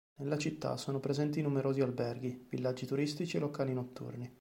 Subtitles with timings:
[0.15, 4.27] Nella città sono presenti numerosi alberghi, villaggi turistici e locali notturni.